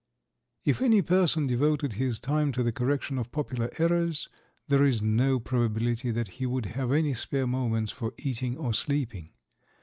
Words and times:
If 0.65 0.81
any 0.81 1.03
person 1.03 1.45
devoted 1.45 1.93
his 1.93 2.19
time 2.19 2.51
to 2.53 2.63
the 2.63 2.71
correction 2.71 3.19
of 3.19 3.31
popular 3.31 3.69
errors, 3.77 4.29
there 4.67 4.83
is 4.83 5.03
no 5.03 5.39
probability 5.39 6.09
that 6.09 6.27
he 6.39 6.47
would 6.47 6.65
have 6.65 6.91
any 6.91 7.13
spare 7.13 7.45
moments 7.45 7.91
for 7.91 8.11
eating 8.17 8.57
or 8.57 8.73
sleeping. 8.73 9.29